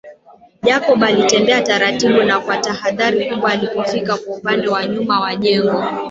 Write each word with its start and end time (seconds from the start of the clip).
Jacob 0.63 1.03
alitembea 1.03 1.61
taratibu 1.61 2.23
na 2.23 2.39
kwa 2.39 2.57
tahadhari 2.57 3.25
kubwa 3.29 3.51
alipofika 3.51 4.17
kwa 4.17 4.35
upande 4.35 4.67
wa 4.67 4.85
nyuma 4.85 5.19
wa 5.19 5.35
jengo 5.35 5.83